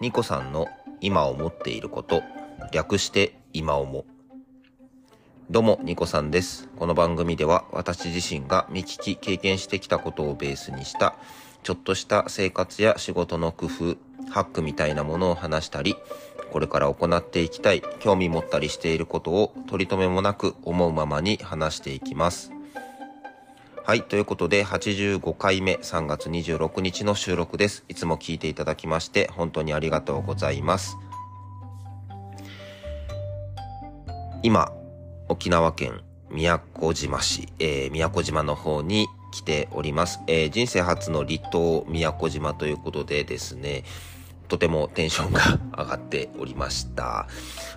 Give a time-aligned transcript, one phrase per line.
[0.00, 0.66] ニコさんの
[1.02, 2.22] 今思っていること、
[2.72, 4.06] 略して今思。
[5.50, 6.70] どうも、ニコさんです。
[6.78, 11.16] この番組では私自身が見聞き経験してきたことをベースにした、
[11.62, 13.70] ちょっとした生活や仕事の工夫、
[14.30, 15.96] ハックみたいなものを話したり、
[16.50, 22.52] これから行っていきたい、興味持ったりしていることを取り留めもなく思うままに話していきます。
[23.82, 24.02] はい。
[24.02, 27.82] ということで、85回目、3月26日の収録です。
[27.88, 30.98] いつも聞いていただきまして、本当にありがとうございます。
[34.42, 34.70] 今、
[35.28, 40.20] 沖縄県宮古島市、えー宮古島の方に来ております。
[40.26, 43.84] えー人生初の離島宮古島ということでですね、
[44.50, 47.28] とてもテンションが上がっておりました。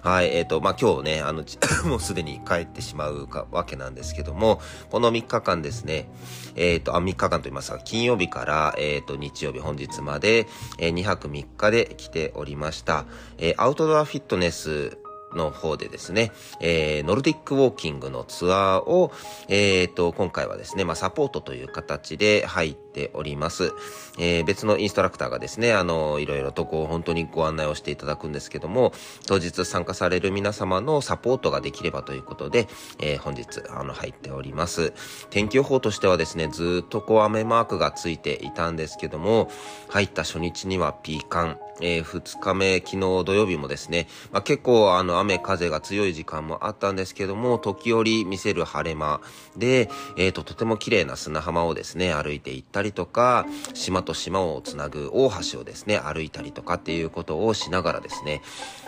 [0.01, 1.45] はい、えっ、と、まあ、今日ね、あの、
[1.85, 4.59] もうすでに帰ってしまうかわけなんですけども、
[4.89, 6.09] この3日間ですね、
[6.55, 10.47] えっ、と、あ、3日間と言いますか、金曜日から、えっ、と、日曜日本日まで、
[10.79, 13.05] え2泊3日で来ておりました。
[13.37, 14.97] えアウトドアフィットネス
[15.35, 19.11] の方でですね、えーノルディックウォーキングのツアーを、
[19.47, 23.73] えっ、と、今回はですね、まあ、サポートという形で入っております。
[24.17, 28.93] えー別のインストラクターがですね、あの、いろいろとこう、本当にご案内をしていただくんですけども、
[29.27, 32.67] 当日参加される皆様のサポートができればということで、
[32.99, 34.93] えー本日、あの、入っております。
[35.29, 39.49] 天気予報としてはですね、ずっとこう、雨マークがついていたんですけども、
[39.89, 49.21] 入った初日にはピーカン、えー二日目、昨日土曜日もですね、まあ、結構あの雨風が強い時間もあったんですけども、時折見せる晴れ間
[49.57, 58.41] で、えっ、と、とても綺麗な砂浜をですね、歩いて行ったりとか、島と島をつなぐ大橋をですね、歩いたりとかっていうことをしながらですね、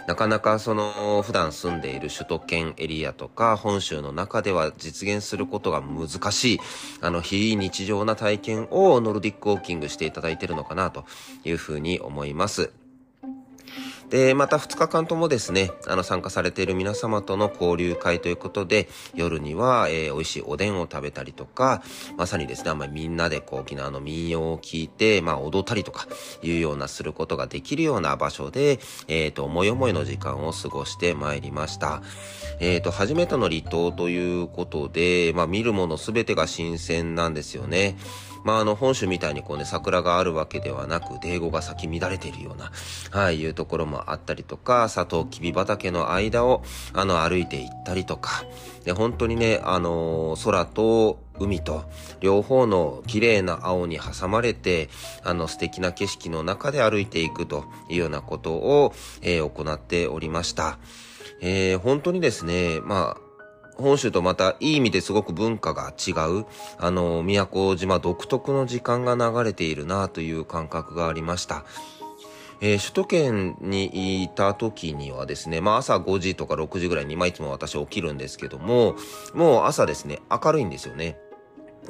[0.07, 6.59] なかなかその、普段住んでいる首都圏エリアとか、本州の中では実現することが難しい、
[7.01, 11.05] あの、非日常な体験をノルディックウォーキングしていただいてるのかなと
[11.43, 12.84] いうふうに思います。
[14.09, 21.83] で、また2日間ともですね、あの、参加されている皆様との交流会ということで、夜には、えー美味しいおでんを食べたりとか、
[22.17, 26.07] まさにですね、あんまあ、みんなでこう、沖縄の民謡を聞いて、まあ、踊ったりとか、
[26.41, 32.01] いうようなすることができるような場所で、えっ、と、思い思いの時間を過ごしてまいりました。
[32.59, 37.97] えっ、と、初めての離島ということで、まあ、見るものすべてが新鮮なんですよね。
[38.45, 42.71] まあ、あの、本州みたいにこうね、桜があるわけではなく、デーゴが咲き乱れているような、
[43.09, 46.63] はい、いうところもあったりとか、サトウキビ畑の間を、
[46.93, 48.45] あの、歩いていったりとか、
[48.83, 51.85] で、本当にね、あの空と海と、
[52.19, 54.89] 両方の綺麗な青に挟まれて、
[55.23, 60.77] あの、素敵な景色の中で歩いていくというようなことを、えー行っておりました。
[61.41, 63.17] えー本当にですね、ま、
[63.77, 66.45] 本州とまたいい意味ですごく文化が違う、
[66.77, 71.65] あの、宮古島独特の時間が流れているなという感覚がありました。
[72.61, 78.95] えー首都圏にいた時にはですね、まあ朝5時とか6時ぐらいに、まあいつも私起きるんですけども、
[79.33, 81.17] もう朝ですね、明るいんですよね。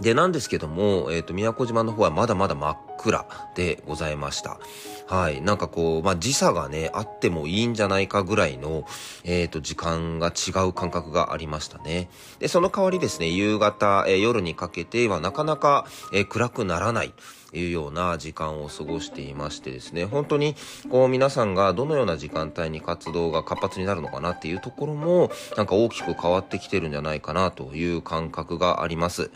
[0.02, 3.26] で、なんですけども、えっ、と、宮古島の方はまだまだ真っ暗
[3.56, 4.60] でございました。
[5.08, 5.42] はい。
[5.42, 8.86] なんかこう、まあ、時差がね、あってもいいんじゃないかぐらいの、
[9.24, 12.10] えっ、と、時間が違う感覚がありましたね。
[12.40, 17.14] で、その代わりですね、夕方、えー夜にかけてはなかなか、えー暗くならない。
[17.58, 20.56] いうような時間を過ごしていましてですね、本当に
[20.90, 29.32] こう皆さんがどのような時間帯に活動が活発になるのかなっていうところもなんか大きく変わってきてるんじゃないかなという感覚があります。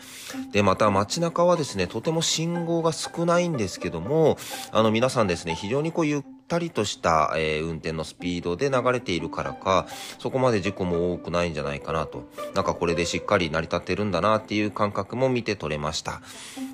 [0.52, 4.38] で、また街中はですね、とても信号が少ないんですけども、
[4.72, 9.88] あの皆さんですね、非常にこうゆったりとした、えー運転のスピードで流れているからか、
[10.18, 12.24] そこまで事故も多くないんじゃないかなと。
[12.56, 16.22] なんかこれでしっかり成り立ってるんだなっていう感覚も見て取れました。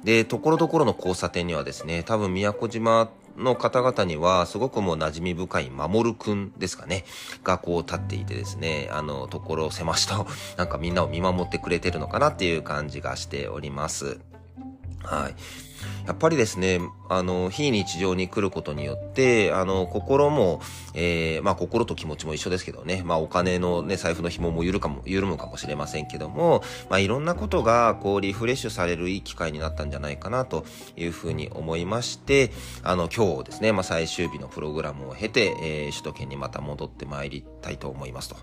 [0.04, 7.04] で、ところどころの交差点にはですね、多分宮古島の方々にはすごくもう馴染み深い守るくんですかね、
[7.44, 10.26] がこう立っていてですね、あの、ところ狭しと、
[10.58, 14.20] なんかみんなを見守ってくれてるのかなっていう感じがしております。
[15.06, 15.36] はい。
[16.08, 20.62] やっぱりですね、あの、非日常に来ることによって、あの、心も、
[20.94, 30.66] えーまあ、心と気持ちも一緒ですけどね、まあ、お金のね、財布の紐も緩かも、緩むかもしれませんけども、まあ、いろんなことが、こう、リフレッシュされるいい機会になったんじゃないかな、と
[30.96, 32.52] いうふうに思いまして、
[32.84, 38.36] あの、今日ですね、まあ、最終日のプログラムを経て、えー首都圏にまた戻ってまいりたいと思いますと。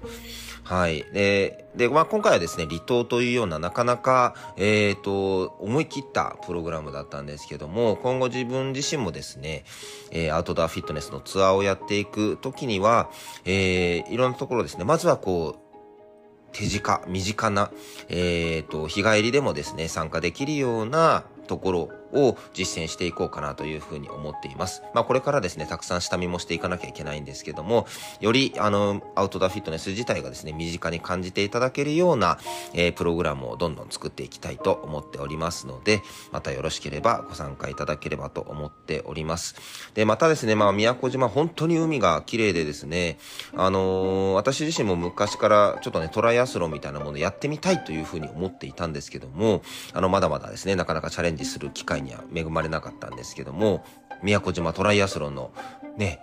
[0.65, 1.05] はい。
[1.13, 9.65] で、で、まあ、今回はですね、離島というような、なかなか、えっ、と、思い切ったプロプログラムだったんですけども、今後自分自身もですね、
[10.11, 13.11] えーアウトドアフィットネスのツアーをやっていくときには、
[13.47, 17.73] えーいろんなところですね、まずはこう、手近、身近な、
[18.11, 24.83] えっ、と、日帰りでもですね、参加できるようなところを実践していこうかなというふうに思っています。
[24.95, 27.87] まあこれからですね、たくさん下見もしていかなきゃいけないんですけども、
[28.21, 32.39] よりあの、アウトドアフィットネス自体がですね、身近に感じていただけるような、
[32.75, 39.55] えー、プログラムをどんどん作っていきたいと思っておりますので、またよろしければご参加いただければと思っております。
[39.95, 43.19] で、またですね、まあ宮古島本当に海が綺麗でですね、
[43.55, 49.63] あのー、私自身も昔からちょっとね、トライアスロンみたいなものやってみたいというふうに思っていたんですけども、
[49.93, 53.85] あの、まだまだですね、なかなかチャレンジする機会には恵まれなかったんですけども、
[54.23, 55.53] 宮古島トライアスロンの
[55.97, 56.21] ね、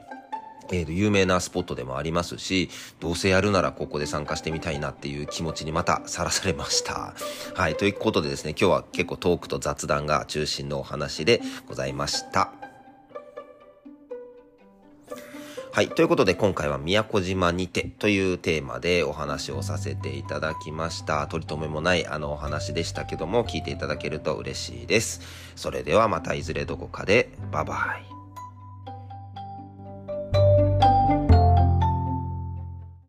[0.72, 7.14] えー、有名なスポットでもありますし、どうせやるならここで参加してみたいなっていう気持ちにまたさらされました。
[7.56, 7.76] はい。
[7.76, 12.59] ということでですね、今日は結構トークと雑談が中心のお話でございました。
[15.71, 15.89] はい。
[15.89, 21.27] ということで、今回は宮古島にてというテーマでお話をさせていただきました。
[21.27, 25.21] 取り留めもないあのお話でしたけども、聞いていただけると嬉しいです。
[25.56, 28.19] それではまたいずれどこかで、バイバイ。